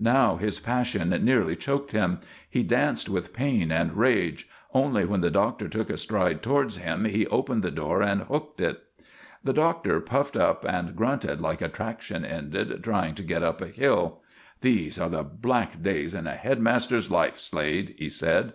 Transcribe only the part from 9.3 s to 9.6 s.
The